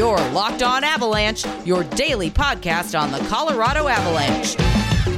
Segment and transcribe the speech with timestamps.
[0.00, 4.56] Your Locked On Avalanche, your daily podcast on the Colorado Avalanche.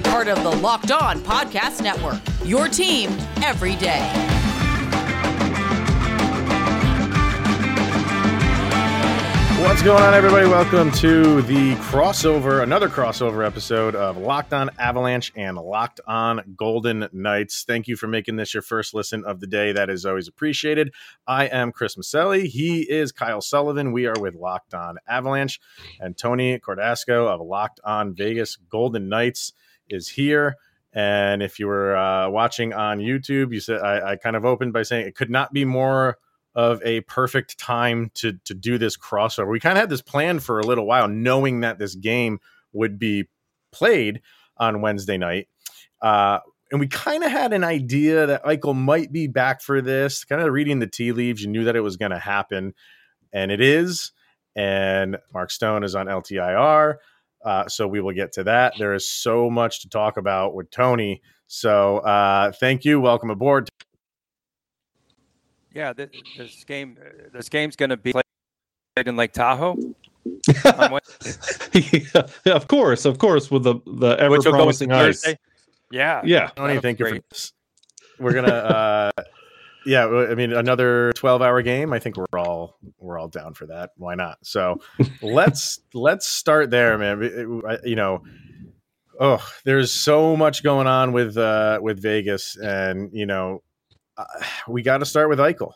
[0.03, 2.21] Part of the Locked On Podcast Network.
[2.45, 4.32] Your team every day.
[9.63, 10.49] What's going on, everybody?
[10.49, 17.09] Welcome to the crossover, another crossover episode of Locked On Avalanche and Locked On Golden
[17.13, 17.63] Knights.
[17.63, 19.71] Thank you for making this your first listen of the day.
[19.71, 20.93] That is always appreciated.
[21.29, 22.49] I am Chris Maselli.
[22.49, 23.93] He is Kyle Sullivan.
[23.93, 25.61] We are with Locked On Avalanche,
[26.01, 29.53] and Tony Cordasco of Locked On Vegas Golden Knights
[29.89, 30.57] is here.
[30.93, 34.73] And if you were uh, watching on YouTube, you said I, I kind of opened
[34.73, 36.19] by saying it could not be more
[36.55, 39.51] of a perfect time to to do this crossover.
[39.51, 42.41] We kind of had this plan for a little while, knowing that this game
[42.73, 43.29] would be
[43.71, 44.21] played
[44.57, 45.49] on Wednesday night.
[46.01, 46.39] Uh,
[46.71, 50.25] and we kind of had an idea that Eichel might be back for this.
[50.25, 52.75] Kind of reading the tea leaves, you knew that it was going to happen,
[53.33, 54.13] and it is.
[54.57, 56.97] And Mark Stone is on LTIR,
[57.45, 58.75] uh, so we will get to that.
[58.79, 61.23] There is so much to talk about with Tony.
[61.47, 63.01] So uh, thank you.
[63.01, 63.69] Welcome aboard.
[65.75, 66.99] Yeah, this, this game,
[67.33, 68.25] this game's going to be played
[68.97, 69.77] in Lake Tahoe.
[71.75, 75.25] yeah, of course, of course, with the the ever promising ice.
[75.91, 76.51] Yeah, yeah.
[76.57, 77.19] Tony, thank you for.
[78.23, 79.11] We're gonna, uh,
[79.85, 80.07] yeah.
[80.07, 81.93] I mean, another twelve-hour game.
[81.93, 83.91] I think we're all we're all down for that.
[83.97, 84.39] Why not?
[84.43, 84.81] So
[85.23, 87.21] let's let's start there, man.
[87.85, 88.23] You know,
[89.19, 93.63] oh, there's so much going on with uh, with Vegas, and you know,
[94.69, 95.73] we got to start with Eichel.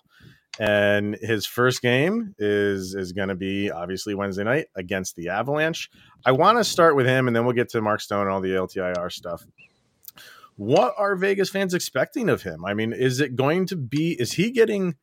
[0.59, 5.91] And his first game is is going to be obviously Wednesday night against the Avalanche.
[6.25, 8.41] I want to start with him, and then we'll get to Mark Stone and all
[8.41, 9.45] the LTIR stuff.
[10.57, 12.65] What are Vegas fans expecting of him?
[12.65, 14.17] I mean, is it going to be?
[14.19, 14.97] Is he getting,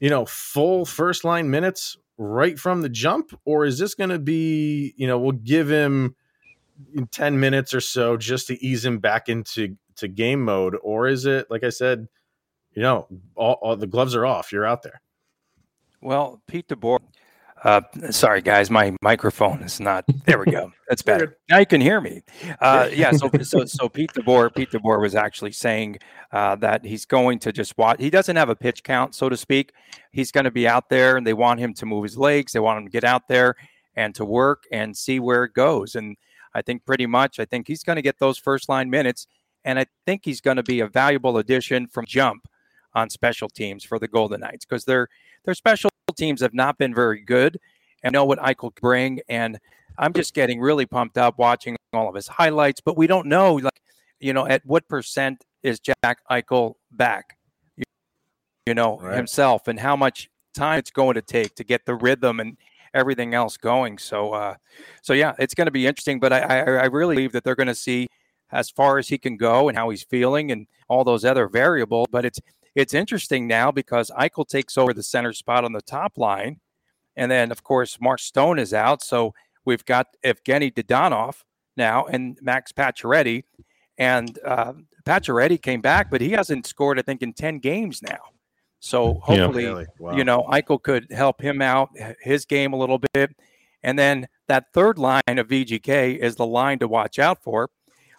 [0.00, 4.18] you know, full first line minutes right from the jump, or is this going to
[4.18, 6.16] be, you know, we'll give him
[7.12, 11.26] ten minutes or so just to ease him back into to game mode, or is
[11.26, 12.08] it like I said?
[12.74, 14.52] You know, all, all, the gloves are off.
[14.52, 15.00] You're out there.
[16.00, 17.00] Well, Pete DeBoer.
[17.62, 20.04] Uh, sorry, guys, my microphone is not.
[20.24, 20.72] There we go.
[20.88, 21.36] That's better.
[21.50, 22.22] Now you can hear me.
[22.58, 23.12] Uh, yeah.
[23.12, 25.98] So, so, so Pete DeBoer, Pete DeBoer was actually saying
[26.32, 28.00] uh, that he's going to just watch.
[28.00, 29.72] He doesn't have a pitch count, so to speak.
[30.10, 32.52] He's going to be out there, and they want him to move his legs.
[32.52, 33.56] They want him to get out there
[33.94, 35.96] and to work and see where it goes.
[35.96, 36.16] And
[36.54, 39.26] I think pretty much, I think he's going to get those first line minutes,
[39.66, 42.46] and I think he's going to be a valuable addition from jump
[42.94, 45.08] on special teams for the Golden Knights because their
[45.44, 47.58] their special teams have not been very good
[48.02, 49.20] and know what Eichel can bring.
[49.28, 49.58] And
[49.98, 53.54] I'm just getting really pumped up watching all of his highlights, but we don't know
[53.54, 53.80] like
[54.18, 57.36] you know at what percent is Jack Eichel back,
[57.76, 57.84] you,
[58.66, 59.16] you know right.
[59.16, 62.56] himself, and how much time it's going to take to get the rhythm and
[62.94, 63.98] everything else going.
[63.98, 64.54] So, uh,
[65.02, 66.20] so yeah, it's going to be interesting.
[66.20, 68.08] But I, I, I really believe that they're going to see
[68.52, 72.08] as far as he can go and how he's feeling and all those other variables.
[72.10, 72.40] But it's
[72.74, 76.60] it's interesting now because Eichel takes over the center spot on the top line.
[77.16, 79.02] And then, of course, Mark Stone is out.
[79.02, 81.42] So we've got Evgeny Dadonov
[81.76, 83.44] now and Max Pacioretty.
[83.98, 88.18] And uh, Pacioretty came back, but he hasn't scored, I think, in 10 games now.
[88.78, 89.86] So hopefully, yeah, really?
[89.98, 90.16] wow.
[90.16, 91.90] you know, Eichel could help him out,
[92.22, 93.36] his game a little bit.
[93.82, 97.68] And then that third line of VGK is the line to watch out for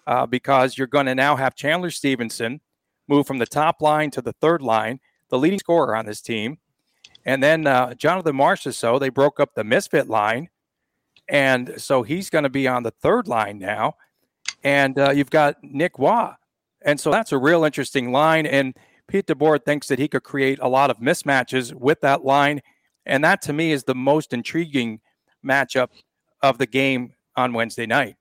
[0.08, 2.62] uh, because you're going to now have Chandler Stephenson,
[3.08, 6.58] moved from the top line to the third line, the leading scorer on this team.
[7.26, 10.50] And then uh, Jonathan Marchessault, they broke up the misfit line.
[11.28, 13.96] And so he's going to be on the third line now.
[14.64, 16.36] And uh, you've got Nick Waugh.
[16.84, 18.46] And so that's a real interesting line.
[18.46, 18.76] And
[19.08, 22.62] Pete DeBoer thinks that he could create a lot of mismatches with that line.
[23.06, 25.00] And that to me is the most intriguing
[25.46, 25.90] matchup
[26.42, 28.16] of the game on Wednesday night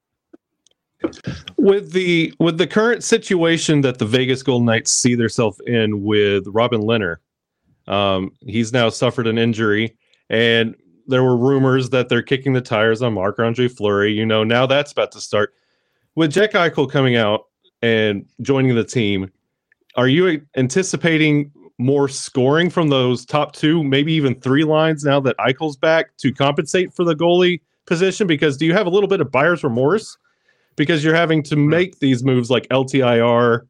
[1.60, 6.44] with the with the current situation that the Vegas Golden Knights see themselves in with
[6.46, 7.16] Robin Lehner,
[7.86, 9.96] um, he's now suffered an injury,
[10.30, 10.74] and
[11.06, 14.12] there were rumors that they're kicking the tires on Marc Andre Fleury.
[14.12, 15.52] You know, now that's about to start.
[16.14, 17.42] With Jack Eichel coming out
[17.82, 19.30] and joining the team,
[19.96, 25.36] are you anticipating more scoring from those top two, maybe even three lines now that
[25.38, 28.26] Eichel's back to compensate for the goalie position?
[28.26, 30.16] Because do you have a little bit of buyer's remorse?
[30.80, 33.66] Because you're having to make these moves like LTIR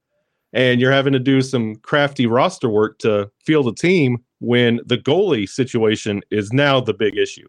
[0.53, 4.97] and you're having to do some crafty roster work to field a team when the
[4.97, 7.49] goalie situation is now the big issue.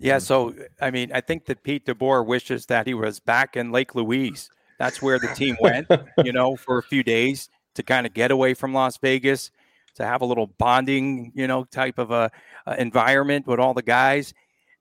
[0.00, 3.72] Yeah, so I mean, I think that Pete DeBoer wishes that he was back in
[3.72, 4.50] Lake Louise.
[4.78, 5.86] That's where the team went,
[6.22, 9.50] you know, for a few days to kind of get away from Las Vegas,
[9.94, 12.30] to have a little bonding, you know, type of a,
[12.66, 14.34] a environment with all the guys.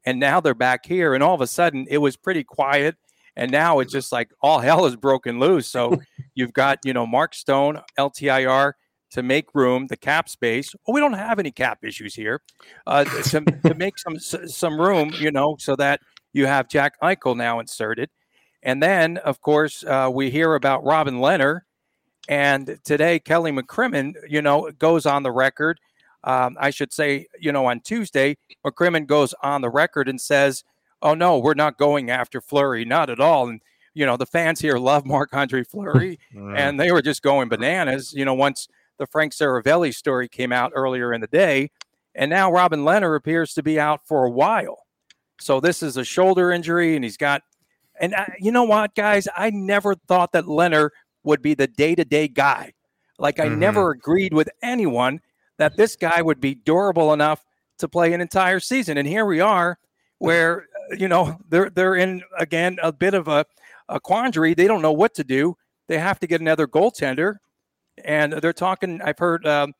[0.06, 2.98] and now they're back here, and all of a sudden it was pretty quiet,
[3.40, 5.66] and now it's just like all hell is broken loose.
[5.66, 5.98] So
[6.36, 8.74] you've got you know Mark Stone, LTIR
[9.12, 10.76] to make room, the cap space.
[10.86, 12.42] Well, we don't have any cap issues here.
[12.86, 16.02] Uh, to, to make some some room, you know, so that
[16.34, 18.10] you have Jack Eichel now inserted.
[18.62, 21.62] And then, of course, uh, we hear about Robin Lehner.
[22.28, 25.80] And today, Kelly McCrimmon, you know, goes on the record.
[26.26, 28.38] Um, I should say, you know, on Tuesday,
[28.68, 30.64] McCrimmon goes on the record and says,
[31.02, 33.62] "Oh no, we're not going after Fleury, not at all." And
[33.94, 36.58] you know, the fans here love Marc Andre Fleury, mm.
[36.58, 38.14] and they were just going bananas.
[38.14, 38.68] You know, once
[38.98, 41.72] the Frank Seravalli story came out earlier in the day,
[42.16, 44.86] and now Robin Lehner appears to be out for a while.
[45.40, 47.42] So this is a shoulder injury, and he's got.
[48.02, 49.28] And I, you know what, guys?
[49.36, 50.90] I never thought that Lehner
[51.24, 52.74] would be the day-to-day guy.
[53.18, 53.60] Like I mm-hmm.
[53.60, 55.20] never agreed with anyone
[55.58, 57.44] that this guy would be durable enough
[57.80, 58.98] to play an entire season.
[58.98, 59.78] And here we are,
[60.18, 63.46] where you know they're they're in again a bit of a,
[63.88, 64.54] a quandary.
[64.54, 65.56] They don't know what to do.
[65.88, 67.36] They have to get another goaltender,
[68.04, 69.02] and they're talking.
[69.02, 69.74] I've heard um,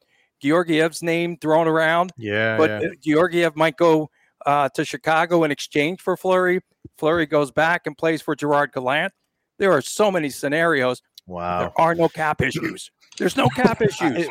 [0.44, 2.12] Georgiev's name thrown around.
[2.18, 2.90] Yeah, but yeah.
[3.02, 4.10] Georgiev might go
[4.46, 6.62] uh, to Chicago in exchange for Fleury.
[6.98, 9.14] Fleury goes back and plays for Gerard Gallant.
[9.58, 11.02] There are so many scenarios.
[11.28, 11.60] Wow.
[11.60, 12.90] There are no cap issues.
[13.20, 14.28] There's no cap issues.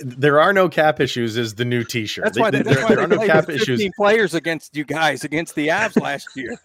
[0.00, 2.24] there are no cap issues is the new T-shirt.
[2.24, 3.88] That's why, they, that's there, why there are no cap issues.
[3.96, 6.56] Players against you guys against the Avs last year.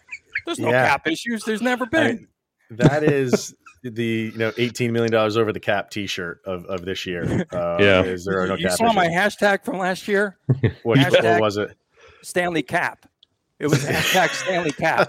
[0.44, 0.88] There's no yeah.
[0.88, 1.44] cap issues.
[1.44, 2.28] There's never been.
[2.70, 6.84] I, that is the you know 18 million dollars over the cap T-shirt of, of
[6.84, 7.46] this year.
[7.52, 8.76] Uh, yeah, is there are no you cap?
[8.76, 8.96] saw issues.
[8.96, 10.36] my hashtag from last year.
[10.82, 11.76] what, what was it?
[12.22, 13.06] Stanley Cap.
[13.58, 15.08] It was hashtag Stanley Cap.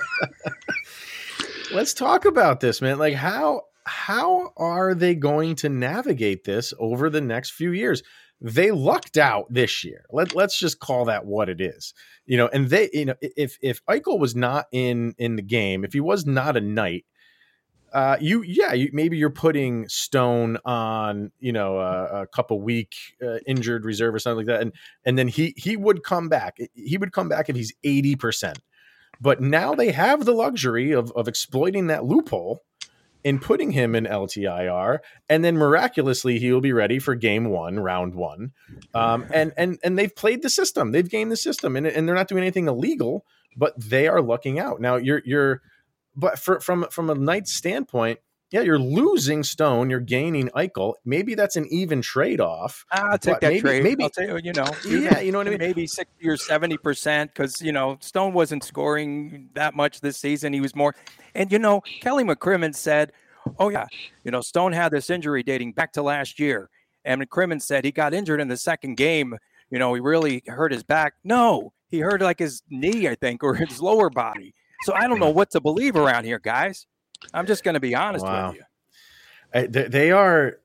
[1.74, 2.98] Let's talk about this, man.
[2.98, 8.04] Like how how are they going to navigate this over the next few years?
[8.40, 10.06] They lucked out this year.
[10.12, 11.94] Let, let's just call that what it is.
[12.26, 15.84] You know, and they, you know, if if Eichel was not in in the game,
[15.84, 17.06] if he was not a knight,
[17.94, 22.96] uh, you yeah, you, maybe you're putting Stone on you know a, a couple week
[23.24, 24.74] uh, injured reserve or something like that, and
[25.06, 26.58] and then he he would come back.
[26.76, 28.60] He would come back if he's eighty percent.
[29.20, 32.62] But now they have the luxury of of exploiting that loophole
[33.24, 35.00] in putting him in LTIR,
[35.30, 38.52] and then miraculously he will be ready for game one, round one.
[38.94, 42.16] Um, and and and they've played the system, they've gamed the system, and, and they're
[42.16, 43.26] not doing anything illegal,
[43.56, 44.80] but they are lucking out.
[44.80, 45.62] Now you're you're,
[46.16, 48.20] but for, from from a Knights standpoint,
[48.52, 50.94] yeah, you're losing Stone, you're gaining Eichel.
[51.04, 52.86] Maybe that's an even trade off.
[52.92, 53.84] I'll ah, take that maybe, trade.
[53.84, 55.60] Maybe I'll tell you, you know, yeah, you know what I mean.
[55.60, 60.54] Maybe sixty or seventy percent because you know Stone wasn't scoring that much this season.
[60.54, 60.96] He was more,
[61.36, 63.12] and you know Kelly McCrimmon said,
[63.60, 63.88] "Oh yeah,
[64.24, 66.70] you know Stone had this injury dating back to last year."
[67.04, 69.38] And McCrimmon said he got injured in the second game.
[69.70, 71.14] You know, he really hurt his back.
[71.24, 74.54] No, he hurt like his knee, I think, or his lower body.
[74.84, 76.86] So I don't know what to believe around here, guys.
[77.34, 78.50] I'm just going to be honest wow.
[78.50, 78.64] with you.
[79.54, 80.60] I, they, they are.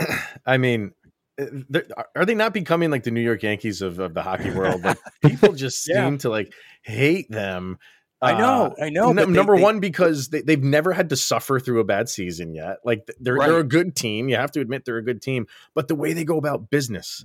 [0.46, 0.92] I mean,
[1.38, 1.80] eh,
[2.14, 4.82] are they not becoming like the New York Yankees of, of the hockey world?
[4.82, 6.06] Like people just yeah.
[6.06, 6.52] seem to like
[6.82, 7.78] hate them.
[8.22, 9.10] I know, uh, I know.
[9.10, 12.54] N- number they, one, because they, they've never had to suffer through a bad season
[12.54, 12.78] yet.
[12.84, 13.48] Like they're right.
[13.48, 14.28] they're a good team.
[14.28, 15.48] You have to admit they're a good team.
[15.74, 17.24] But the way they go about business,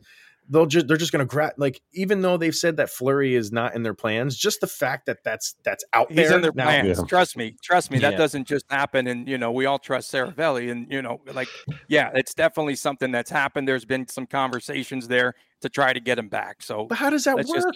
[0.49, 3.51] they'll just they're just going to grab like even though they've said that Fleury is
[3.51, 6.51] not in their plans, just the fact that that's that's out He's there in their
[6.53, 6.99] now, plans.
[6.99, 7.05] Yeah.
[7.05, 8.17] Trust me, trust me, that yeah.
[8.17, 9.07] doesn't just happen.
[9.07, 11.49] And you know, we all trust Seravalli, and you know, like
[11.87, 13.67] yeah, it's definitely something that's happened.
[13.67, 16.61] There's been some conversations there to try to get him back.
[16.61, 17.47] So, but how does that work?
[17.47, 17.67] Just,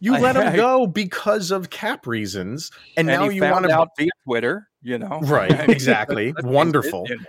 [0.00, 3.90] you let him go because of cap reasons, and, and now you want to out
[3.98, 4.68] via Twitter.
[4.82, 5.50] You know, right?
[5.68, 6.34] Exactly.
[6.42, 7.04] Wonderful.
[7.04, 7.24] It, you know.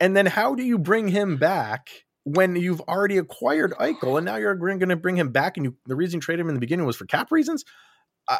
[0.00, 1.88] And then how do you bring him back?
[2.24, 5.76] When you've already acquired Eichel and now you're going to bring him back and you
[5.86, 7.64] the reason you traded him in the beginning was for cap reasons.
[8.28, 8.38] Uh,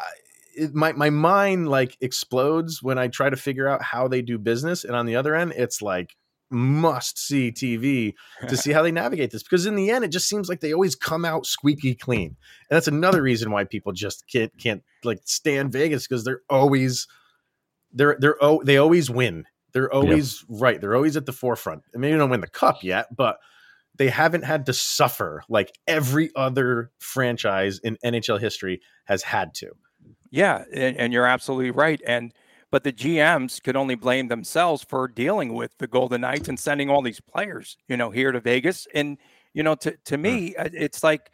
[0.55, 4.37] it, my my mind like explodes when I try to figure out how they do
[4.37, 6.15] business, and on the other end, it's like
[6.51, 8.13] must see TV
[8.47, 10.73] to see how they navigate this because in the end, it just seems like they
[10.73, 12.35] always come out squeaky clean,
[12.69, 17.07] and that's another reason why people just can't can't like stand Vegas because they're always
[17.91, 19.45] they're they're oh they always win.
[19.73, 20.61] They're always yep.
[20.61, 20.81] right.
[20.81, 21.83] They're always at the forefront.
[21.93, 23.39] Mean, you don't win the cup yet, but
[23.97, 29.71] they haven't had to suffer like every other franchise in NHL history has had to.
[30.31, 32.01] Yeah, and, and, you're absolutely right.
[32.05, 32.33] And
[32.71, 36.89] but the GMs could only blame themselves for dealing with the Golden Knights and sending
[36.89, 38.85] all these players, you know, here to Vegas.
[38.93, 39.17] And
[39.53, 40.71] you know, to to me, mm.
[40.73, 41.31] it's like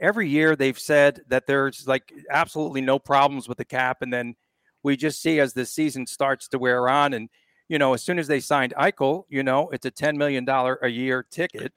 [0.00, 4.34] every year they've said that there's like absolutely no problems with the cap, and then
[4.82, 7.28] we just see as the season starts to wear on and
[7.70, 10.88] you know, as soon as they signed Eichel, you know, it's a $10 million a
[10.88, 11.72] year ticket.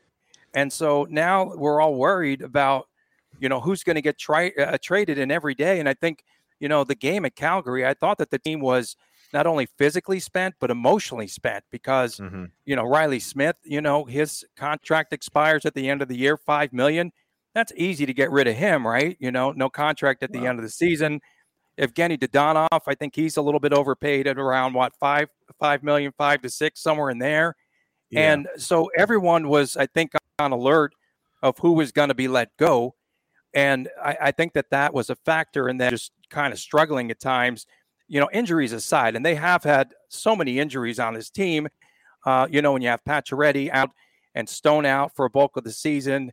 [0.54, 2.88] And so now we're all worried about,
[3.40, 5.80] you know, who's going to get tri- uh, traded in every day.
[5.80, 6.24] And I think,
[6.60, 8.96] you know, the game at Calgary, I thought that the team was
[9.34, 12.46] not only physically spent but emotionally spent because mm-hmm.
[12.66, 16.38] you know Riley Smith, you know, his contract expires at the end of the year,
[16.38, 17.12] five million.
[17.56, 19.18] That's easy to get rid of him, right?
[19.20, 20.46] You know, no contract at the wow.
[20.46, 21.20] end of the season.
[21.80, 25.28] Evgeny Dadonov, I think he's a little bit overpaid at around what five
[25.60, 27.56] five million, five to six, somewhere in there.
[28.14, 28.34] Yeah.
[28.34, 30.94] And so everyone was, I think, on alert
[31.42, 32.96] of who was going to be let go.
[33.54, 37.12] And I, I, think that that was a factor in that just kind of struggling
[37.12, 37.68] at times
[38.08, 41.68] you know, injuries aside, and they have had so many injuries on this team.
[42.26, 43.90] Uh, you know, when you have Pacioretty out
[44.36, 46.32] and Stone out for a bulk of the season,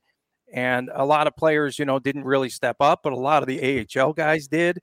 [0.52, 3.46] and a lot of players, you know, didn't really step up, but a lot of
[3.46, 4.78] the AHL guys did.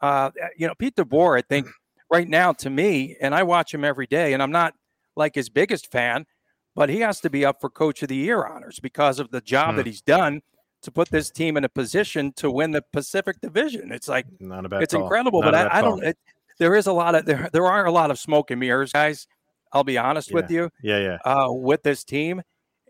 [0.00, 1.66] Uh, you know, Pete DeBoer, I think
[2.10, 4.74] right now to me, and I watch him every day, and I'm not
[5.20, 6.26] like his biggest fan,
[6.74, 9.40] but he has to be up for Coach of the Year honors because of the
[9.40, 9.76] job hmm.
[9.76, 10.42] that he's done
[10.82, 13.92] to put this team in a position to win the Pacific Division.
[13.92, 15.02] It's like not a bad it's call.
[15.04, 16.02] incredible, not but I, I, don't.
[16.02, 16.18] It,
[16.58, 17.48] there is a lot of there.
[17.52, 19.26] There are a lot of smoke and mirrors, guys.
[19.72, 20.34] I'll be honest yeah.
[20.34, 20.70] with you.
[20.82, 21.18] Yeah, yeah.
[21.24, 22.42] Uh, with this team,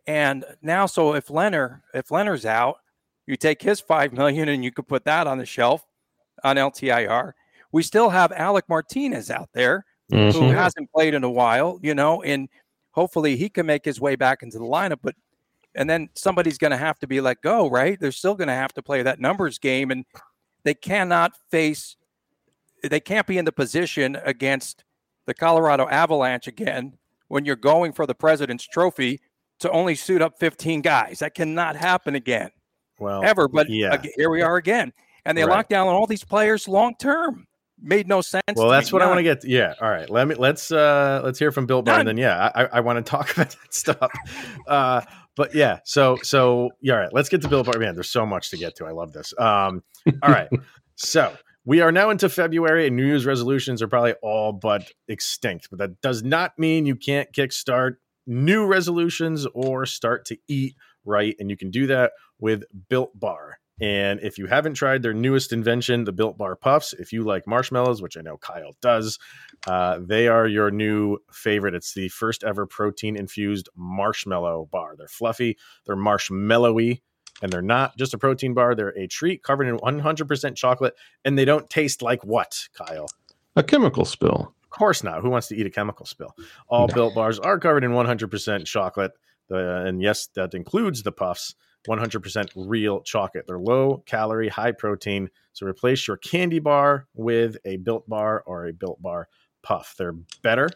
[0.07, 2.79] and now, so if Lehner, if Lehner's out,
[3.27, 5.85] you take his five million and you could put that on the shelf
[6.43, 7.33] on LTIR.
[7.73, 10.39] We still have Alec Martinez out there mm-hmm.
[10.39, 12.49] who hasn't played in a while, you know, and
[12.93, 14.99] hopefully he can make his way back into the lineup.
[15.03, 15.15] But
[15.75, 17.99] and then somebody's going to have to be let go, right?
[17.99, 20.05] They're still going to have to play that numbers game, and
[20.65, 21.97] they cannot face,
[22.83, 24.85] they can't be in the position against
[25.27, 26.99] the Colorado Avalanche again
[27.29, 29.21] when you're going for the President's Trophy
[29.61, 31.21] to only suit up 15 guys.
[31.21, 32.51] That cannot happen again.
[32.99, 33.49] Well, ever.
[33.49, 34.03] But yeah.
[34.17, 34.93] here we are again,
[35.25, 35.51] and they right.
[35.51, 37.47] lock down on all these players long term
[37.83, 38.43] made no sense.
[38.55, 38.97] Well, that's me.
[38.97, 39.09] what None.
[39.09, 39.41] I want to get.
[39.43, 39.49] To.
[39.51, 39.75] Yeah.
[39.81, 40.09] All right.
[40.09, 43.05] Let me let's uh let's hear from Built Bar, and then yeah, I, I want
[43.05, 44.13] to talk about that stuff.
[44.67, 45.03] Uh,
[45.37, 47.79] but yeah, so so yeah, all right, let's get to Built Bar.
[47.79, 48.87] Man, there's so much to get to.
[48.87, 49.33] I love this.
[49.39, 49.83] Um,
[50.23, 50.49] all right,
[50.97, 51.35] so
[51.65, 55.69] we are now into February, and New Year's resolutions are probably all but extinct.
[55.71, 57.97] But that does not mean you can't kickstart
[58.27, 63.60] new resolutions or start to eat right, and you can do that with Built Bar.
[63.81, 67.47] And if you haven't tried their newest invention, the Built Bar Puffs, if you like
[67.47, 69.19] marshmallows, which I know Kyle does,
[69.67, 71.75] uh, they are your new favorite.
[71.75, 74.97] It's the first ever protein infused marshmallow bar.
[74.97, 75.57] They're fluffy,
[75.87, 77.01] they're marshmallowy,
[77.43, 78.75] and they're not just a protein bar.
[78.75, 80.95] They're a treat covered in 100% chocolate,
[81.25, 83.09] and they don't taste like what, Kyle?
[83.57, 84.55] A chemical spill.
[84.65, 85.23] Of course not.
[85.23, 86.35] Who wants to eat a chemical spill?
[86.69, 89.13] All Built Bars are covered in 100% chocolate.
[89.51, 91.55] Uh, and yes, that includes the puffs.
[91.89, 93.47] 100% real chocolate.
[93.47, 95.31] They're low calorie, high protein.
[95.53, 99.29] So replace your candy bar with a built bar or a built bar
[99.63, 99.95] puff.
[99.97, 100.69] They're better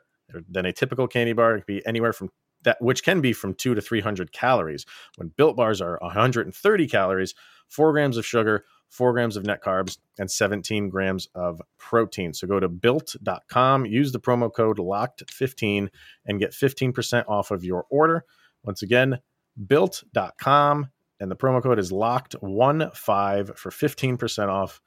[0.49, 1.57] than a typical candy bar.
[1.57, 2.31] It can be anywhere from
[2.65, 4.87] that, which can be from two to 300 calories.
[5.17, 7.35] When built bars are 130 calories,
[7.69, 12.33] four grams of sugar, four grams of net carbs, and 17 grams of protein.
[12.33, 15.89] So go to built.com, use the promo code LOCKED15
[16.27, 18.25] and get 15% off of your order.
[18.63, 19.19] Once again,
[19.67, 20.89] built.com
[21.21, 24.80] and the promo code is locked one five for 15% off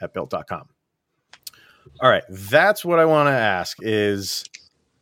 [0.00, 0.68] at built.com.
[2.00, 4.44] All right, that's what I want to ask is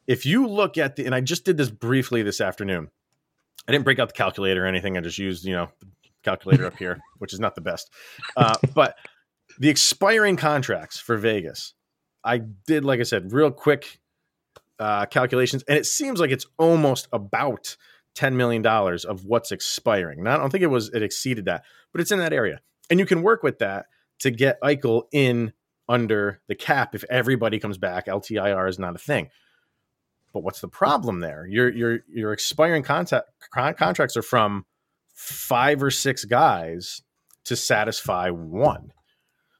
[0.06, 2.88] if you look at the and I just did this briefly this afternoon.
[3.68, 4.96] I didn't break out the calculator or anything.
[4.96, 5.88] I just used, you know, the
[6.22, 7.92] calculator up here, which is not the best.
[8.36, 8.96] Uh, but
[9.58, 11.74] the expiring contracts for Vegas,
[12.22, 13.98] I did, like I said, real quick
[14.78, 17.76] uh, calculations, and it seems like it's almost about
[18.16, 20.22] $10 million of what's expiring.
[20.22, 22.60] Now, I don't think it was, it exceeded that, but it's in that area.
[22.90, 23.86] And you can work with that
[24.20, 25.52] to get Eichel in
[25.88, 28.06] under the cap if everybody comes back.
[28.06, 29.30] LTIR is not a thing.
[30.32, 31.46] But what's the problem there?
[31.46, 34.66] Your your your expiring contact, contracts are from
[35.14, 37.00] five or six guys
[37.44, 38.92] to satisfy one.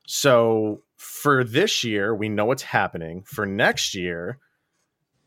[0.07, 3.23] So for this year, we know what's happening.
[3.25, 4.39] For next year,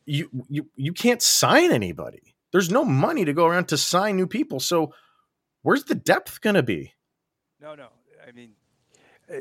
[0.05, 2.28] you you you can't sign anybody.
[2.51, 4.59] There's no money to go around to sign new people.
[4.59, 4.93] So
[5.61, 6.93] where's the depth going to be?
[7.61, 7.87] No, no.
[8.27, 8.51] I mean,
[9.31, 9.37] uh,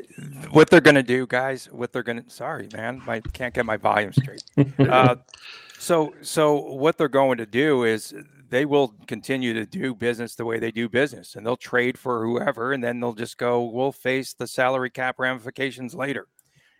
[0.51, 3.65] what they're going to do, guys, what they're going to, sorry, man, I can't get
[3.65, 4.43] my volume straight.
[4.79, 5.15] uh,
[5.77, 8.13] so, so what they're going to do is
[8.49, 12.25] they will continue to do business the way they do business and they'll trade for
[12.25, 16.27] whoever and then they'll just go, we'll face the salary cap ramifications later.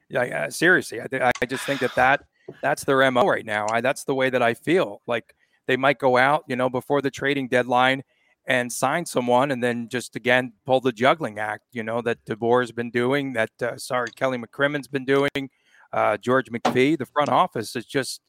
[0.09, 2.23] Yeah, uh, seriously, I, th- I just think that that
[2.63, 3.67] that's their mo right now.
[3.69, 5.01] I, that's the way that I feel.
[5.05, 5.35] Like
[5.69, 8.01] they might go out, you know, before the trading deadline
[8.47, 12.63] and sign someone and then just again pull the juggling act, you know, that DeBoer
[12.63, 15.51] has been doing, that, uh, sorry, Kelly McCrimmon's been doing,
[15.93, 18.19] uh, George McPhee, the front office is just,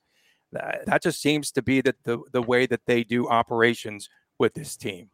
[0.55, 4.53] uh, that just seems to be that the, the way that they do operations with
[4.53, 5.09] this team.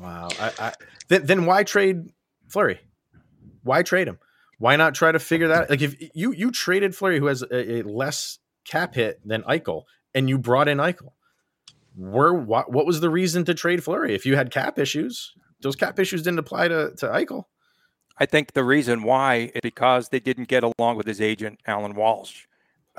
[0.00, 0.28] Wow.
[0.40, 0.72] I, I,
[1.08, 2.10] then, then why trade
[2.48, 2.80] Fleury?
[3.64, 4.18] Why trade him?
[4.58, 5.68] Why not try to figure that?
[5.68, 9.82] Like if you you traded Fleury, who has a, a less cap hit than Eichel,
[10.14, 11.12] and you brought in Eichel,
[11.96, 15.76] where what, what was the reason to trade Fleury If you had cap issues, those
[15.76, 17.44] cap issues didn't apply to to Eichel.
[18.18, 21.94] I think the reason why is because they didn't get along with his agent Alan
[21.94, 22.44] Walsh,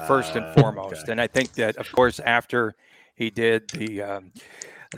[0.08, 1.04] first and Uh, foremost.
[1.04, 1.12] okay.
[1.12, 2.76] And I think that, of course, after
[3.16, 4.32] he did the um,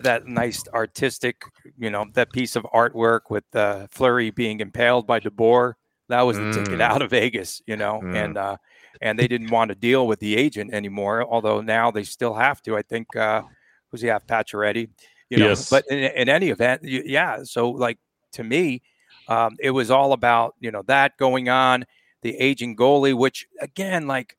[0.01, 1.41] that nice artistic,
[1.77, 5.73] you know, that piece of artwork with uh, Fleury being impaled by DeBoer,
[6.09, 6.81] that was the ticket Mm.
[6.81, 8.15] out of Vegas, you know, Mm.
[8.15, 8.57] and uh,
[9.01, 11.23] and they didn't want to deal with the agent anymore.
[11.23, 12.75] Although now they still have to.
[12.75, 13.43] I think uh,
[13.91, 14.89] who's he have Pacioretty,
[15.29, 15.49] you know.
[15.49, 15.69] Yes.
[15.69, 17.43] But in, in any event, yeah.
[17.43, 17.97] So like
[18.33, 18.81] to me,
[19.27, 21.85] um, it was all about you know that going on,
[22.21, 24.37] the aging goalie, which again, like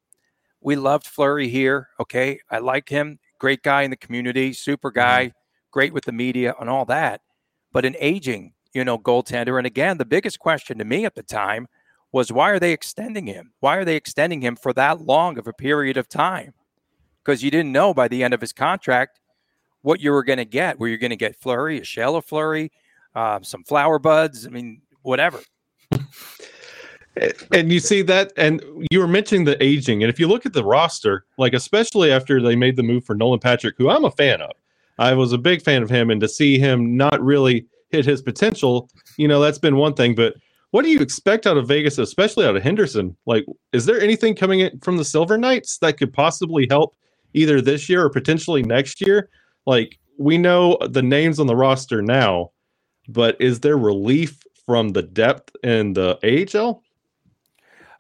[0.61, 1.89] we loved Fleury here.
[2.01, 5.33] Okay, I like him, great guy in the community, super guy,
[5.71, 7.21] great with the media and all that.
[7.73, 11.23] But an aging, you know, goaltender, and again, the biggest question to me at the
[11.23, 11.69] time
[12.13, 13.53] was why are they extending him?
[13.61, 16.55] Why are they extending him for that long of a period of time?
[17.23, 19.21] Because you didn't know by the end of his contract
[19.83, 20.79] what you were going to get.
[20.79, 22.73] Were you going to get Fleury, a shell of Fleury,
[23.15, 24.47] uh, some flower buds?
[24.47, 25.41] I mean, whatever.
[27.53, 30.05] And you see that, and you were mentioning the aging.
[30.05, 33.17] And if you look at the roster, like especially after they made the move for
[33.17, 34.53] Nolan Patrick, who I'm a fan of,
[34.99, 38.23] I was a big fan of him, and to see him not really hit his
[38.23, 40.15] potential, you know, that's been one thing.
[40.15, 40.35] But
[40.71, 43.17] what do you expect out of Vegas, especially out of Henderson?
[43.27, 46.95] Like, is there anything coming in from the Silver Knights that could possibly help
[47.35, 49.29] either this year or potentially next year?
[49.69, 52.53] Like, we know the names on the roster now,
[53.07, 56.83] but is there relief from the depth in the AHL?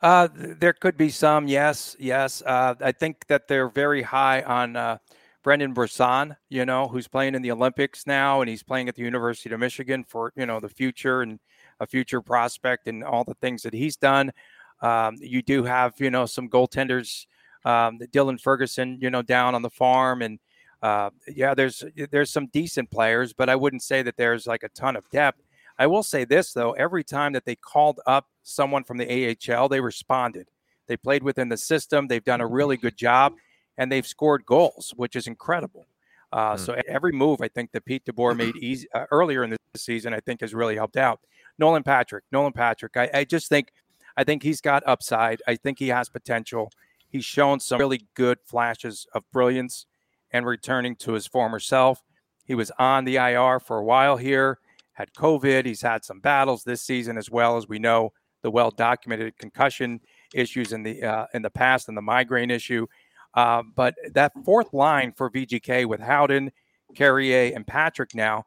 [0.01, 2.43] Uh, there could be some, yes, yes.
[2.47, 4.97] Uh, I think that they're very high on uh,
[5.43, 9.03] Brendan Brisson, you know, who's playing in the Olympics now, and he's playing at the
[9.03, 11.39] University of Michigan for you know the future and
[11.81, 14.33] a future prospect and all the things that he's done.
[14.81, 17.27] Um, you do have you know some goaltenders,
[17.67, 20.39] um, Dylan Ferguson, you know, down on the farm, and
[20.83, 24.69] uh, yeah, there's there's some decent players, but I wouldn't say that there's like a
[24.69, 25.43] ton of depth.
[25.79, 29.69] I will say this though: every time that they called up someone from the AHL,
[29.69, 30.49] they responded.
[30.87, 32.07] They played within the system.
[32.07, 33.35] They've done a really good job,
[33.77, 35.87] and they've scored goals, which is incredible.
[36.33, 36.59] Uh, Mm.
[36.59, 40.15] So every move I think that Pete DeBoer made easy uh, earlier in the season,
[40.15, 41.21] I think has really helped out.
[41.59, 42.97] Nolan Patrick, Nolan Patrick.
[42.97, 43.73] I, I just think,
[44.17, 45.43] I think he's got upside.
[45.47, 46.71] I think he has potential.
[47.09, 49.87] He's shown some really good flashes of brilliance
[50.33, 52.03] and returning to his former self.
[52.45, 54.59] He was on the IR for a while here,
[54.95, 55.67] had COVID.
[55.67, 58.13] He's had some battles this season as well as we know
[58.43, 60.01] the well documented concussion
[60.35, 62.87] issues in the uh, in the past and the migraine issue.
[63.35, 66.51] Uh, but that fourth line for VGK with Howden,
[66.95, 68.45] Carrier, and Patrick now,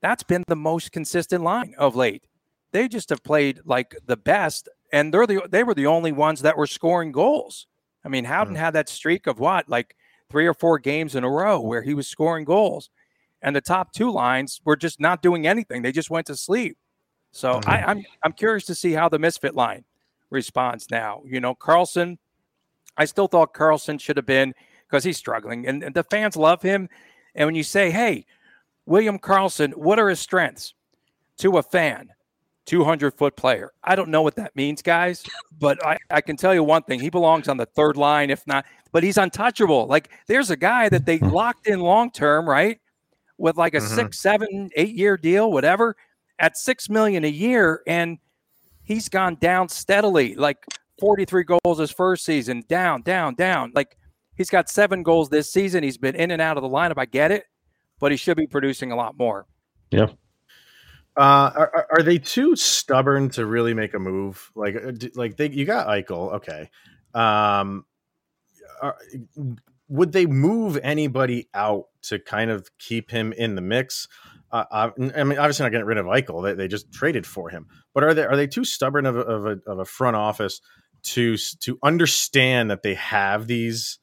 [0.00, 2.26] that's been the most consistent line of late.
[2.72, 6.40] They just have played like the best, and they're the they were the only ones
[6.42, 7.66] that were scoring goals.
[8.04, 8.58] I mean, Howden Mm.
[8.58, 9.94] had that streak of what, like
[10.30, 12.90] three or four games in a row where he was scoring goals,
[13.42, 15.82] and the top two lines were just not doing anything.
[15.82, 16.76] They just went to sleep.
[17.32, 17.68] So Mhm.
[17.68, 19.84] I, I'm I'm curious to see how the misfit line
[20.30, 21.22] responds now.
[21.26, 22.18] You know, Karlsson,
[22.96, 24.54] I still thought Karlsson should have been
[24.86, 26.88] because he's struggling, and, and the fans love him.
[27.34, 28.26] And when you say, "Hey,
[28.86, 30.74] William Karlsson, what are his strengths?"
[31.38, 32.10] to a fan,
[32.66, 33.72] 200 foot player.
[33.82, 35.22] I don't know what that means, guys,
[35.58, 38.46] but I, I can tell you one thing: he belongs on the third line, if
[38.46, 38.64] not.
[38.92, 39.86] But he's untouchable.
[39.86, 42.78] Like there's a guy that they locked in long term, right,
[43.38, 43.94] with like a Mhm.
[43.94, 45.96] six, seven, eight year deal, whatever,
[46.38, 48.18] at six million a year, and
[48.82, 50.34] he's gone down steadily.
[50.34, 50.58] Like
[51.00, 53.72] 43 goals his first season, down, down, down.
[53.74, 53.96] Like
[54.36, 55.82] he's got seven goals this season.
[55.82, 56.94] He's been in and out of the lineup.
[56.96, 57.44] I get it,
[57.98, 59.46] but he should be producing a lot more.
[61.16, 64.50] Uh, are, are- they too stubborn to really make a move?
[64.54, 66.70] Like, uh, like they you got Eichel, okay.
[67.14, 67.84] Um,
[68.82, 68.96] are,
[69.88, 74.08] would they move anybody out to kind of keep him in the mix?
[74.50, 74.84] Uh, I,
[75.16, 76.42] I mean, obviously not getting rid of Eichel.
[76.42, 77.66] They, they just traded for him.
[77.92, 80.60] But are they are they too stubborn of of a, of a front office
[81.04, 83.98] to to understand that they have these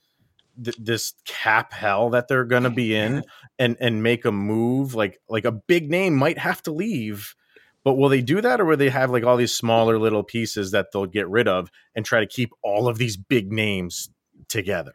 [0.64, 3.24] th- this cap hell that they're going to be in
[3.60, 7.36] and and make a move like like a big name might have to leave
[7.84, 10.72] but will they do that or will they have like all these smaller little pieces
[10.72, 14.10] that they'll get rid of and try to keep all of these big names
[14.48, 14.94] together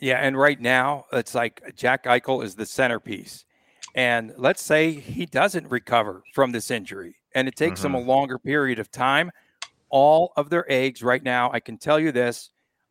[0.00, 3.44] Yeah, and right now it's like Jack Eichel is the centerpiece.
[3.94, 8.08] And let's say he doesn't recover from this injury and it takes him a mm-hmm.
[8.08, 9.30] longer period of time.
[9.88, 12.50] All of their eggs right now, I can tell you this,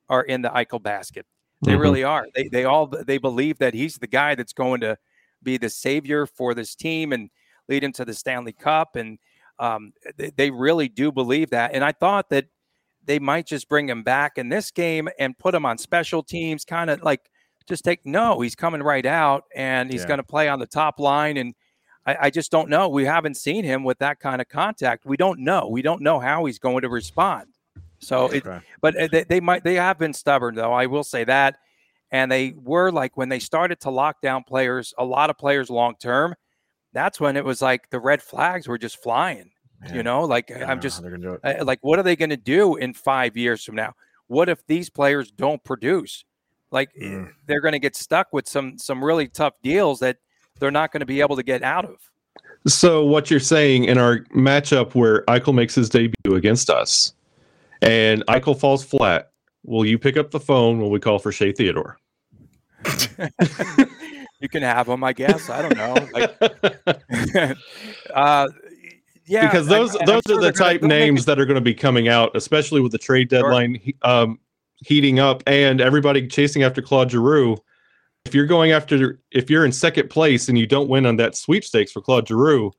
[0.09, 1.25] are in the Eichel basket.
[1.61, 1.79] They Mhm.
[1.79, 2.27] really are.
[2.35, 4.97] They they all they believe that he's the guy that's going to
[5.43, 7.29] be the savior for this team and
[7.67, 8.95] lead him to the Stanley Cup.
[8.95, 9.19] And
[9.59, 12.45] Um, they, they really do believe that, and I thought that
[13.03, 16.63] they might just bring him back in this game and put him on special teams,
[16.63, 17.29] kind of like
[17.67, 18.05] just take.
[18.05, 20.07] No, he's coming right out, and he's yeah.
[20.07, 21.55] going to play on the top line, and
[22.05, 22.87] I, I, just don't know.
[22.87, 25.05] We haven't seen him with that kind of contact.
[25.05, 25.67] We don't know.
[25.67, 27.47] We don't know how he's going to respond.
[27.99, 28.43] So, it,
[28.81, 29.63] but uh, they, they might.
[29.63, 30.73] They have been stubborn, though.
[30.73, 31.57] I will say that
[32.11, 35.69] and they were like when they started to lock down players, a lot of players
[35.69, 36.35] long term.
[36.91, 39.51] That's when it was like the red flags were just flying.
[39.81, 39.95] Man.
[39.95, 41.01] You know, like I'm just
[41.63, 43.93] like, what are they going to do in five years from now?
[44.27, 46.25] What if these players don't produce?
[46.71, 47.31] Like eh, mm.
[47.45, 50.17] they're going to get stuck with some some really tough deals that
[50.59, 51.95] they're not going to be able to get out of.
[52.67, 57.13] So what you're saying in our matchup where Eichel makes his debut against us,
[57.81, 59.29] and Eichel falls flat,
[59.63, 61.99] Will you pick up the phone when we call for Shea Theodore?
[64.39, 65.49] you can have them, I guess.
[65.49, 66.07] I don't know.
[66.13, 66.37] Like,
[68.13, 68.47] uh,
[69.25, 71.73] yeah, because those I, those are the type gonna, names that are going to be
[71.73, 73.93] coming out, especially with the trade deadline sure.
[74.01, 74.39] um,
[74.77, 77.57] heating up and everybody chasing after Claude Giroux.
[78.25, 81.35] If you're going after, if you're in second place and you don't win on that
[81.35, 82.71] sweepstakes for Claude Giroux,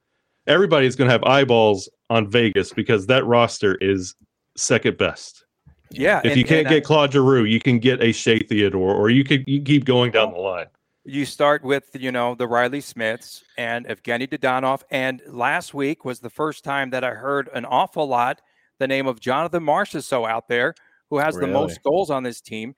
[0.47, 4.15] everybody's going to have eyeballs on Vegas because that roster is
[4.61, 5.45] second best.
[5.91, 6.21] Yeah.
[6.25, 9.11] If and, you can't get uh, Claude Giroux, you can get a Shea Theodore, or
[9.11, 10.67] you could you keep going down the line.
[11.05, 16.21] You start with you know the Riley Smiths and Evgeny Dadonov, and last week was
[16.21, 18.41] the first time that I heard an awful lot
[18.79, 20.75] the name of Jonathan Marchessault out there,
[21.11, 21.49] who has really?
[21.49, 22.75] the most goals on this team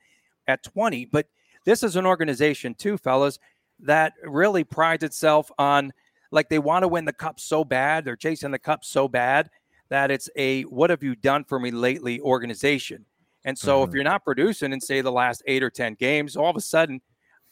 [0.48, 1.06] at 20.
[1.06, 1.26] But
[1.64, 3.38] this is an organization too, fellas,
[3.80, 5.92] that really prides itself on
[6.32, 9.50] like they want to win the cup so bad, they're chasing the cup so bad
[9.92, 13.04] that it's a what have you done for me lately organization.
[13.44, 13.90] And so mm-hmm.
[13.90, 16.62] if you're not producing in say the last eight or 10 games, all of a
[16.62, 17.02] sudden,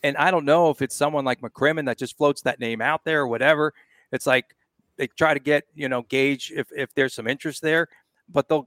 [0.03, 3.05] and I don't know if it's someone like McCrimmon that just floats that name out
[3.05, 3.74] there or whatever.
[4.11, 4.57] It's like
[4.96, 7.88] they try to get, you know, gauge if, if there's some interest there,
[8.26, 8.66] but they'll,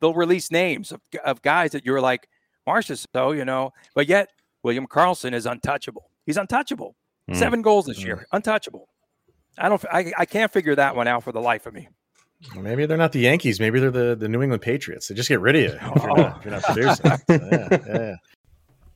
[0.00, 2.28] they'll release names of, of guys that you're like,
[2.64, 4.28] Marchessault, you know, but yet
[4.62, 6.10] William Karlsson is untouchable.
[6.26, 6.94] He's untouchable.
[7.28, 7.40] Mm-hmm.
[7.40, 8.36] Seven goals this year, mm-hmm.
[8.36, 8.88] untouchable.
[9.58, 11.88] I don't, I, I can't figure that one out for the life of me.
[12.56, 13.60] Maybe they're not the Yankees.
[13.60, 15.08] Maybe they're the, the New England Patriots.
[15.08, 16.38] They just get rid of you if you're not, oh.
[16.38, 17.06] if you're not producing.
[17.06, 18.16] So, yeah, yeah.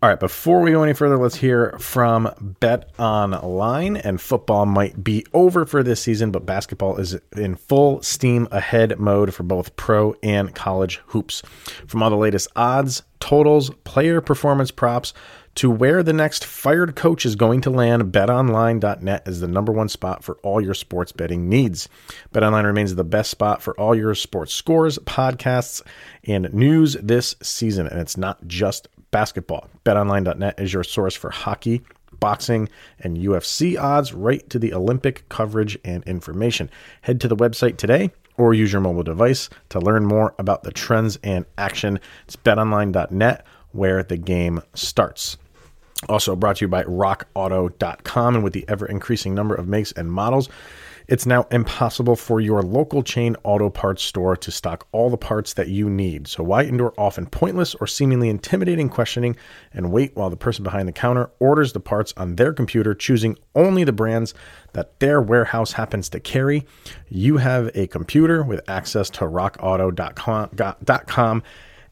[0.04, 2.28] All right, before we go any further, let's hear from
[2.60, 3.96] Bet Online.
[3.96, 8.98] And football might be over for this season, but basketball is in full steam ahead
[8.98, 11.40] mode for both pro and college hoops.
[11.86, 15.14] From all the latest odds, totals, player performance props,
[15.54, 19.88] to where the next fired coach is going to land, betonline.net is the number one
[19.88, 21.88] spot for all your sports betting needs.
[22.34, 25.80] BetOnline remains the best spot for all your sports scores, podcasts,
[26.24, 27.86] and news this season.
[27.86, 29.70] And it's not just basketball.
[29.84, 31.82] BetOnline.net is your source for hockey,
[32.18, 36.68] boxing, and UFC odds, right to the Olympic coverage and information.
[37.02, 40.72] Head to the website today or use your mobile device to learn more about the
[40.72, 42.00] trends and action.
[42.24, 45.36] It's betonline.net where the game starts.
[46.08, 48.34] Also brought to you by rockauto.com.
[48.34, 50.48] And with the ever increasing number of makes and models,
[51.06, 55.54] it's now impossible for your local chain auto parts store to stock all the parts
[55.54, 56.28] that you need.
[56.28, 59.36] So, why endure often pointless or seemingly intimidating questioning
[59.72, 63.36] and wait while the person behind the counter orders the parts on their computer, choosing
[63.54, 64.34] only the brands
[64.72, 66.66] that their warehouse happens to carry?
[67.08, 71.42] You have a computer with access to rockauto.com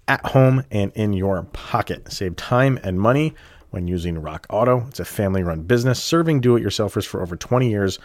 [0.09, 2.13] at home and in your pocket.
[2.13, 3.35] Save time and money
[3.71, 4.85] when using Rock Auto.
[4.89, 7.99] It's a family run business serving do it yourselfers for over 20 years.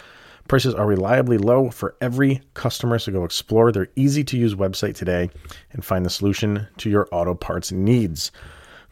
[0.48, 4.96] Prices are reliably low for every customer, so go explore their easy to use website
[4.96, 5.30] today
[5.72, 8.32] and find the solution to your auto parts needs.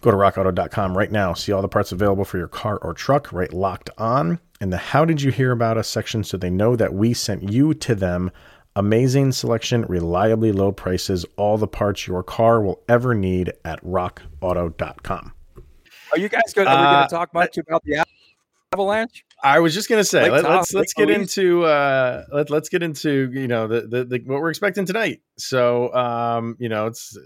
[0.02, 1.34] Go to rockauto.com right now.
[1.34, 4.40] See all the parts available for your car or truck, right locked on.
[4.62, 7.52] In the How Did You Hear About Us section, so they know that we sent
[7.52, 8.32] you to them.
[8.76, 15.34] Amazing selection, reliably low prices, all the parts your car will ever need at rockauto.com.
[16.12, 16.68] Are you guys going?
[16.68, 18.06] Are we going to uh, talk much about the
[18.74, 19.26] Avalanche?
[19.44, 22.70] I was just going to say let, us let's, let's get into uh, let let's
[22.70, 25.22] get into you know the, the, the what we're expecting tonight.
[25.38, 27.18] So um, you know it's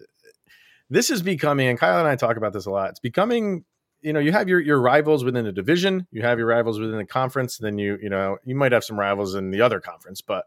[0.90, 2.90] this is becoming and Kyle and I talk about this a lot.
[2.90, 3.64] It's becoming
[4.02, 6.98] you know you have your your rivals within a division, you have your rivals within
[6.98, 10.22] the conference, then you you know you might have some rivals in the other conference,
[10.22, 10.46] but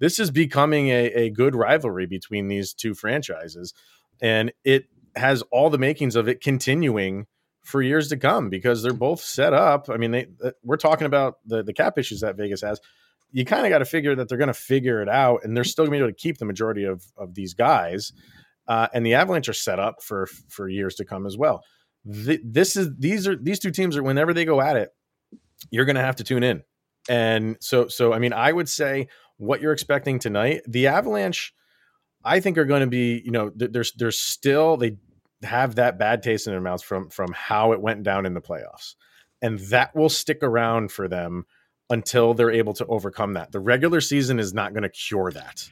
[0.00, 3.72] this is becoming a, a good rivalry between these two franchises,
[4.20, 4.86] and it
[5.16, 7.26] has all the makings of it continuing
[7.64, 9.88] for years to come because they're both set up.
[9.90, 12.80] I mean, they uh, we're talking about the the cap issues that Vegas has.
[13.32, 15.64] You kind of got to figure that they're going to figure it out, and they're
[15.64, 18.12] still going to be able to keep the majority of of these guys.
[18.68, 21.64] Uh, and the Avalanche are set up for for years to come as well.
[22.04, 24.90] The, this is these are these two teams are whenever they go at it,
[25.70, 26.62] you're going to have to tune in.
[27.08, 31.54] And so so I mean, I would say what you're expecting tonight, the Avalanche,
[32.24, 34.98] I think, are going to be, you know, there's there's still they
[35.44, 38.40] have that bad taste in their mouths from from how it went down in the
[38.40, 38.94] playoffs,
[39.42, 41.44] and that will stick around for them
[41.90, 43.52] until they're able to overcome that.
[43.52, 45.68] The regular season is not going to cure that.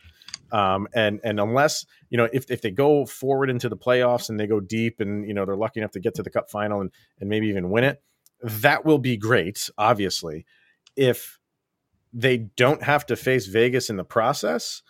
[0.53, 4.39] Um, and and unless you know if, if they go forward into the playoffs and
[4.39, 6.83] they go deep and you know they're lucky enough to get to the cup final
[6.83, 8.03] and, and maybe even win it,
[8.43, 10.45] that will be great, obviously.
[10.95, 11.39] If
[12.13, 14.83] they don't have to face Vegas in the process,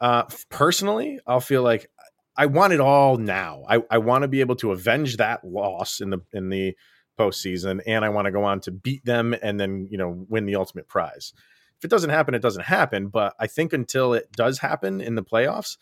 [0.00, 1.88] uh, personally, I'll feel like
[2.36, 3.64] I want it all now.
[3.68, 6.76] I, I want to be able to avenge that loss in the in the
[7.18, 10.46] postseason, and I want to go on to beat them and then you know win
[10.46, 11.32] the ultimate prize
[11.78, 13.08] if it doesn't happen, it doesn't happen.
[13.08, 15.76] But I think until it does happen in the playoffs,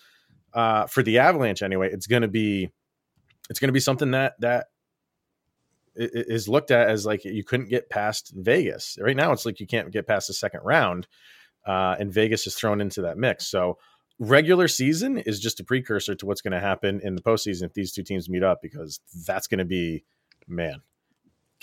[0.52, 2.70] uh, for the Avalanche anyway, it's to be
[3.50, 4.66] it's to be something that that
[5.96, 8.98] is looked at as like you couldn't get past Vegas.
[9.00, 11.06] Right now, it's like you can't get past the second round,
[11.66, 13.46] uh, and Vegas is thrown into that mix.
[13.46, 13.78] So
[14.18, 17.74] regular season is just a precursor to what's going to happen in the postseason if
[17.74, 20.04] these two teams meet up, because that's going to be
[20.46, 20.82] man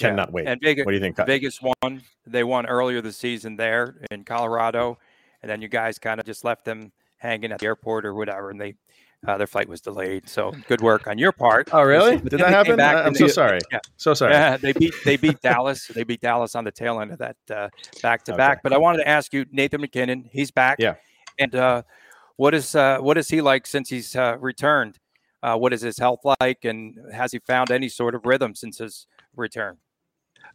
[0.02, 0.34] Cannot yeah.
[0.34, 0.48] wait.
[0.48, 1.18] And Vegas, what do you think?
[1.26, 2.02] Vegas won.
[2.26, 4.98] They won earlier this season there in Colorado,
[5.42, 8.50] and then you guys kind of just left them hanging at the airport or whatever,
[8.50, 8.76] and they
[9.28, 10.28] uh, their flight was delayed.
[10.28, 11.70] So good work on your part.
[11.72, 12.18] Oh, really?
[12.18, 12.80] Did that happen?
[12.80, 13.60] I'm so sorry.
[13.72, 13.80] Yeah.
[13.98, 14.34] So sorry.
[14.34, 15.88] Yeah, they beat they beat Dallas.
[15.88, 18.64] They beat Dallas on the tail end of that back to back.
[18.64, 20.78] But I wanted to ask you, Nathan MacKinnon, He's back.
[20.80, 20.96] Yeah.
[21.38, 21.84] And uh,
[22.42, 24.98] what is uh, what is he like since he's uh, returned?
[25.44, 28.80] Uh, what is his health like, and has he found any sort of rhythm since
[28.80, 29.78] his return?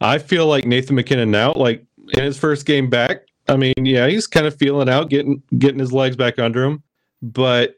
[0.01, 3.29] I feel like Nathan MacKinnon now, like in his first game back.
[3.47, 6.83] I mean, yeah, he's kind of feeling out, getting getting his legs back under him,
[7.23, 7.77] but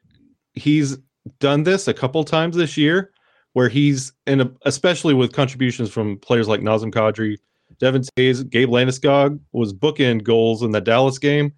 [0.55, 0.97] he's
[1.39, 3.13] done this a couple times this year
[3.53, 7.37] where he's in a, especially with contributions from players like Nazem Kadri,
[7.79, 11.53] Devon Toews, Gabe Landeskog was bookend goals in the Dallas game.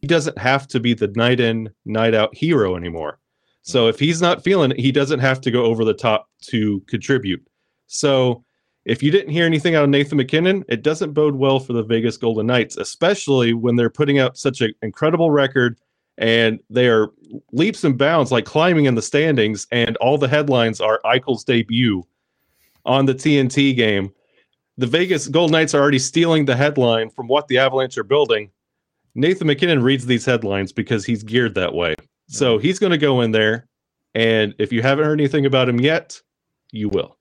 [0.00, 3.18] He doesn't have to be the night in, night out hero anymore.
[3.62, 6.80] So if he's not feeling it, he doesn't have to go over the top to
[6.88, 7.46] contribute.
[7.86, 8.44] So
[8.84, 11.84] if you didn't hear anything out of Nathan MacKinnon, it doesn't bode well for the
[11.84, 15.78] Vegas Golden Knights, especially when they're putting up such an incredible record
[16.18, 17.10] and they are
[17.52, 19.66] leaps and bounds, like climbing in the standings.
[19.70, 22.02] And all the headlines are Eichel's debut
[22.84, 24.12] on the TNT game.
[24.78, 28.50] The Vegas Golden Knights are already stealing the headline from what the Avalanche are building.
[29.14, 31.94] Nathan MacKinnon reads these headlines because he's geared that way.
[32.28, 33.68] So he's going to go in there.
[34.14, 36.20] And if you haven't heard anything about him yet,
[36.70, 37.18] you will.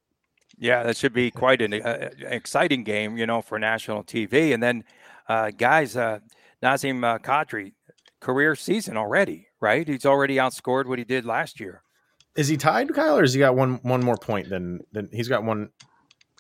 [0.58, 4.54] Yeah, that should be quite an uh, exciting game, you know, for national TV.
[4.54, 4.84] And then,
[5.28, 6.20] uh, guys, uh,
[6.62, 7.74] Nazem uh, Kadri,
[8.20, 9.88] career season already, right?
[9.88, 11.82] He's already outscored what he did last year.
[12.36, 15.28] Is he tied, Kyle, or has he got one one more point than than he's
[15.28, 15.70] got one?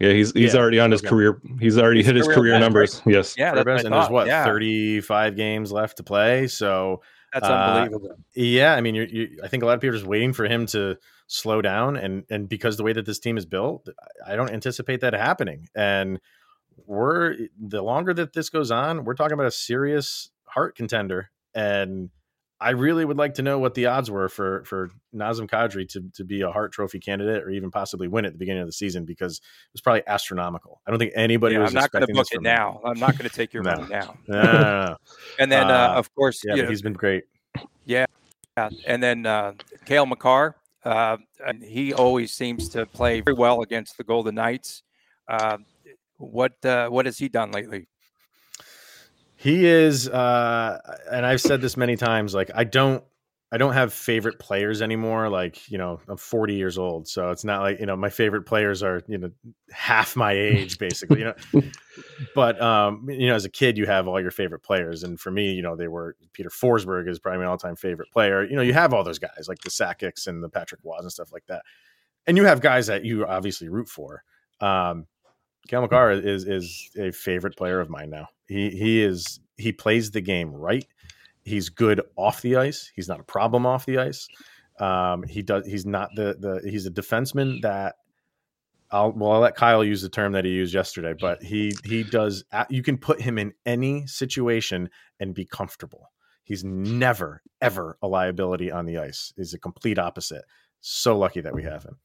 [0.02, 1.10] Yeah, he's he's yeah, already on his okay.
[1.10, 1.40] career.
[1.60, 3.04] He's already hit his career, career numbers.
[3.06, 3.14] Right?
[3.16, 3.36] Yes.
[3.38, 4.44] Yeah, that's and there's what yeah.
[4.46, 6.48] 35 games left to play.
[6.48, 8.16] So that's uh, unbelievable.
[8.34, 10.46] Yeah, I mean, you're, you, I think a lot of people are just waiting for
[10.46, 13.88] him to slow down, and and because the way that this team is built,
[14.26, 15.68] I don't anticipate that happening.
[15.76, 16.20] And
[16.88, 22.10] we're the longer that this goes on, we're talking about a serious Hart contender, and
[22.62, 26.04] I really would like to know what the odds were for for Nazem Kadri to
[26.13, 28.74] to be a Hart Trophy candidate or even possibly win at the beginning of the
[28.74, 30.82] season because it was probably astronomical.
[30.86, 31.76] I don't think anybody yeah, was.
[31.76, 32.80] I'm not going to book it now.
[32.86, 33.76] I'm not going to take your no.
[33.76, 34.15] money now.
[34.28, 34.97] no, no,
[35.39, 37.24] and then, uh, uh, of course, yeah, he's been great.
[37.86, 38.06] Yeah,
[38.58, 38.69] yeah.
[38.86, 39.54] and then uh,
[39.86, 41.17] Cale Makar uh,
[41.62, 44.84] he always seems to play very well against the Golden Knights.
[45.28, 45.58] Uh,
[46.17, 47.88] what uh, what has he done lately?
[49.41, 50.77] He is, uh,
[51.12, 52.36] and I've said this many times.
[52.36, 53.04] Like I don't
[53.51, 55.30] I don't have favorite players anymore.
[55.30, 57.08] Like, you know, I'm 40 years old.
[57.08, 59.32] So it's not like, you know, my favorite players are, you know,
[59.71, 61.62] half my age basically, you know.
[62.36, 65.01] but um, you know, as a kid you have all your favorite players.
[65.01, 68.43] And for me, you know, they were Peter Forsberg is probably my all-time favorite player.
[68.43, 71.12] You know, you have all those guys like the Sakic's and the Patrick Roys and
[71.12, 71.63] stuff like that.
[72.27, 74.23] And you have guys that you obviously root for.
[74.60, 75.08] Um
[75.67, 78.28] Cale Makar is is a favorite player of mine now.
[78.47, 80.86] He he is he plays the game right
[81.43, 82.91] He's good off the ice.
[82.95, 84.28] He's not a problem off the ice.
[84.80, 85.65] Um, he does.
[85.65, 86.69] He's not the the.
[86.69, 87.95] He's a defenseman that.
[88.91, 89.32] I'll well.
[89.32, 92.43] I'll let Kyle use the term that he used yesterday, but he he does.
[92.69, 96.12] You can put him in any situation and be comfortable.
[96.43, 99.34] He's never ever a liability on the ice.
[99.36, 100.43] He's a complete opposite.
[100.82, 101.97] So lucky that we have him.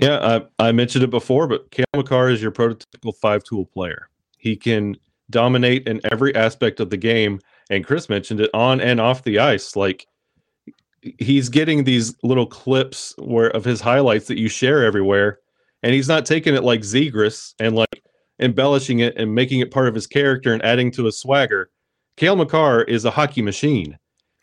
[0.00, 4.08] Yeah, I, I mentioned it before, but Cale Makar is your prototypical five tool player.
[4.38, 4.96] He can
[5.30, 7.40] dominate in every aspect of the game
[7.72, 9.76] and Chris mentioned it on and off the ice.
[9.76, 10.06] Like
[11.18, 15.38] he's getting these little clips where of his highlights that you share everywhere,
[15.82, 18.02] and he's not taking it like Zegras and like
[18.40, 21.70] embellishing it and making it part of his character and adding to his swagger.
[22.16, 23.98] Cale Makar is a hockey machine.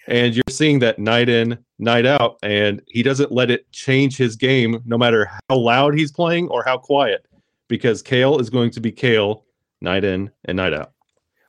[0.09, 4.35] And you're seeing that night in, night out, and he doesn't let it change his
[4.35, 7.27] game no matter how loud he's playing or how quiet,
[7.67, 9.45] because Cale is going to be Cale
[9.81, 10.93] night in and night out.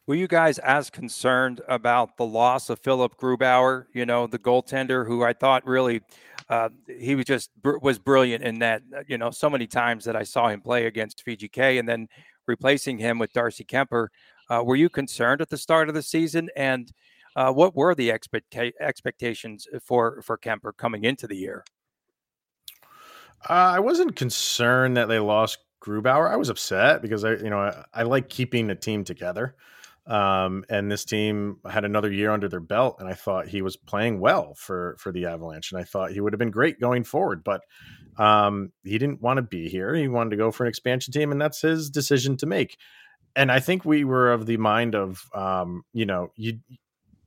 [0.07, 3.87] Were you guys as concerned about the loss of Philip Grubauer?
[3.95, 6.03] You know, the goaltender who I thought really
[6.51, 8.83] uh, he was just was brilliant in that.
[9.09, 12.09] You know, so many times that I saw him play against VGK, and then
[12.47, 14.09] replacing him with Darcy Kuemper.
[14.51, 16.51] Uh, were you concerned at the start of the season?
[16.57, 16.93] And
[17.37, 21.65] uh, what were the expecta- expectations for for Kuemper coming into the year?
[23.49, 26.31] Uh, I wasn't concerned that they lost Grubauer.
[26.31, 29.57] I was upset because I, you know, I, I like keeping the team together.
[30.07, 33.77] Um, and this team had another year under their belt, and I thought he was
[33.77, 37.05] playing well for for the Avalanche, and I thought he would have been great going
[37.05, 37.45] forward.
[37.45, 37.63] But
[38.17, 41.31] um, he didn't want to be here; he wanted to go for an expansion team,
[41.31, 42.77] and that's his decision to make.
[43.37, 46.59] And I think we were of the mind of, um, you know, you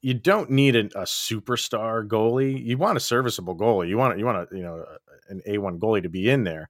[0.04, 2.64] you don't need a, a, superstar goalie.
[2.64, 3.88] You want a serviceable goalie.
[3.88, 4.84] You want you want a you know
[5.30, 6.70] an A one goalie to be in there.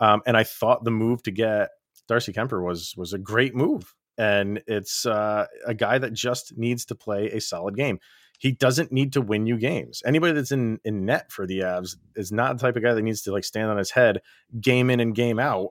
[0.00, 1.70] Um, and I thought the move to get
[2.08, 6.84] Darcy Kuemper was was a great move, and it's uh, a guy that just needs
[6.86, 8.00] to play a solid game.
[8.40, 10.02] He doesn't need to win you games.
[10.04, 13.02] Anybody that's in in net for the Avs is not the type of guy that
[13.02, 14.20] needs to like stand on his head
[14.60, 15.68] game in and game out,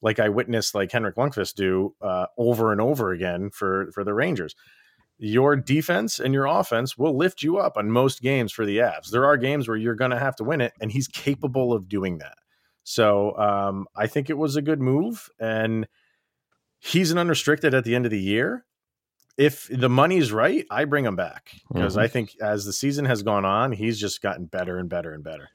[0.00, 4.14] like I witnessed like Henrik Lundqvist do uh, over and over again for for the
[4.14, 4.54] Rangers
[5.18, 9.10] your defense and your offense will lift you up on most games for the Avs.
[9.10, 11.88] There are games where you're going to have to win it, and he's capable of
[11.88, 12.36] doing that.
[12.84, 15.88] So um, I think it was a good move, and
[16.78, 18.64] he's an unrestricted at the end of the year.
[19.36, 22.04] If the money's right, I bring him back because mm-hmm.
[22.04, 25.22] I think as the season has gone on, he's just gotten better and better and
[25.22, 25.50] better.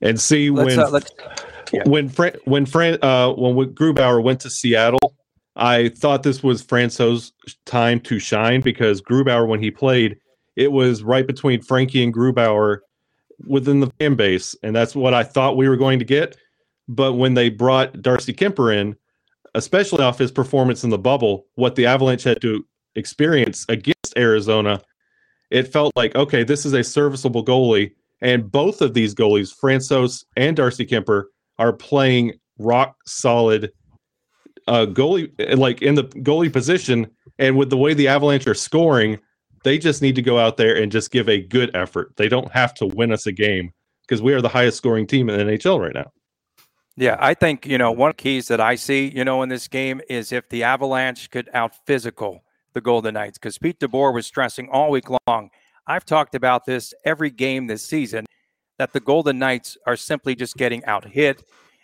[0.00, 1.00] And see let's, when uh,
[1.72, 1.82] yeah.
[1.86, 5.14] when Fran, when Fran, uh, when Grubauer went to Seattle,
[5.56, 7.32] I thought this was Franco's
[7.66, 10.18] time to shine because Grubauer, when he played,
[10.56, 12.78] it was right between Frankie and Grubauer
[13.46, 16.36] within the fan base, and that's what I thought we were going to get.
[16.88, 18.96] But when they brought Darcy Kuemper in,
[19.54, 24.80] especially off his performance in the bubble, what the Avalanche had to experience against Arizona,
[25.50, 30.24] it felt like okay, this is a serviceable goalie, and both of these goalies, Francouz
[30.36, 31.24] and Darcy Kuemper,
[31.58, 33.72] are playing rock solid
[34.70, 39.18] uh, goalie, like in the goalie position, and with the way the Avalanche are scoring,
[39.64, 42.14] they just need to go out there and just give a good effort.
[42.16, 45.28] They don't have to win us a game because we are the highest scoring team
[45.28, 46.12] in the NHL right now.
[46.96, 49.48] Yeah, I think, you know, one of the keys that I see, you know, in
[49.48, 54.14] this game is if the Avalanche could out physical the Golden Knights, because Pete DeBoer
[54.14, 55.50] was stressing all week long.
[55.86, 58.26] I've talked about this every game this season
[58.78, 61.42] that the Golden Knights are simply just getting out hit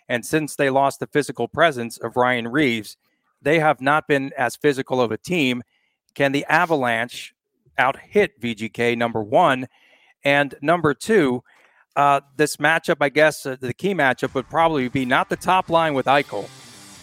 [0.09, 2.97] and since they lost the physical presence of Ryan Reaves,
[3.41, 5.63] they have not been as physical of a team.
[6.15, 7.33] Can the Avalanche
[7.77, 9.67] out hit VGK, number one?
[10.23, 11.43] And number two,
[11.95, 15.69] uh, this matchup, I guess uh, the key matchup would probably be not the top
[15.69, 16.49] line with Eichel,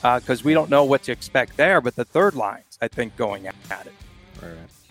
[0.02, 3.16] because uh, we don't know what to expect there, but the third lines, I think,
[3.16, 3.92] going at it.
[4.42, 4.83] All right.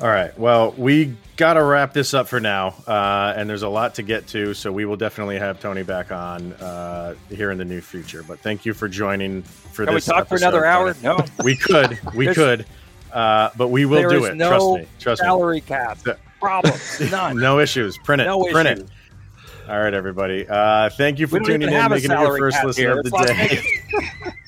[0.00, 0.36] All right.
[0.38, 4.02] Well, we got to wrap this up for now, uh, and there's a lot to
[4.02, 7.80] get to, so we will definitely have Tony back on uh, here in the near
[7.80, 8.22] future.
[8.22, 10.06] But thank you for joining for Can this.
[10.06, 10.94] we talk episode, for another hour?
[11.02, 12.66] No, we could, we could,
[13.12, 14.34] uh, but we will do it.
[14.34, 14.86] No trust me.
[14.98, 15.60] Trust salary me.
[15.60, 15.98] cap
[16.40, 17.00] problems.
[17.10, 17.38] None.
[17.38, 17.96] no issues.
[17.98, 18.26] Print it.
[18.26, 18.90] No Print issues.
[18.90, 19.70] it.
[19.70, 20.46] All right, everybody.
[20.46, 22.98] Uh, thank you for tuning in, making it your first listen here.
[22.98, 23.10] of the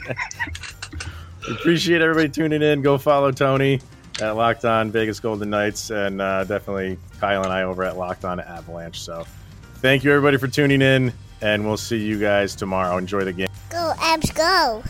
[0.05, 0.15] day.
[1.55, 2.83] Appreciate everybody tuning in.
[2.83, 3.81] Go follow Tony
[4.21, 8.25] at Locked On Vegas Golden Knights, and uh, definitely Kyle and I over at Locked
[8.25, 9.01] On Avalanche.
[9.01, 9.27] So,
[9.77, 12.97] thank you everybody for tuning in, and we'll see you guys tomorrow.
[12.97, 13.49] Enjoy the game.
[13.71, 14.83] Go Avs, go!